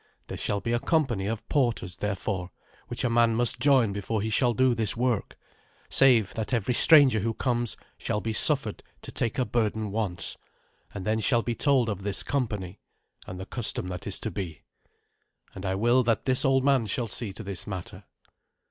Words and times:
There 0.29 0.37
shall 0.39 0.61
be 0.61 0.73
a 0.73 0.79
company 0.79 1.27
of 1.27 1.47
porters, 1.47 1.97
therefore, 1.97 2.49
which 2.87 3.03
a 3.03 3.07
man 3.11 3.35
must 3.35 3.59
join 3.59 3.93
before 3.93 4.19
he 4.23 4.31
shall 4.31 4.55
do 4.55 4.73
this 4.73 4.97
work, 4.97 5.37
save 5.89 6.33
that 6.33 6.53
every 6.53 6.73
stranger 6.73 7.19
who 7.19 7.35
comes 7.35 7.77
shall 7.99 8.19
be 8.19 8.33
suffered 8.33 8.81
to 9.03 9.11
take 9.11 9.37
a 9.37 9.45
burden 9.45 9.91
once, 9.91 10.37
and 10.91 11.05
then 11.05 11.19
shall 11.19 11.43
be 11.43 11.53
told 11.53 11.87
of 11.87 12.01
this 12.01 12.23
company, 12.23 12.79
and 13.27 13.39
the 13.39 13.45
custom 13.45 13.89
that 13.89 14.07
is 14.07 14.19
to 14.21 14.31
be. 14.31 14.63
And 15.53 15.67
I 15.67 15.75
will 15.75 16.01
that 16.01 16.25
this 16.25 16.43
old 16.43 16.63
man 16.63 16.87
shall 16.87 17.07
see 17.07 17.31
to 17.33 17.43
this 17.43 17.67
matter." 17.67 18.05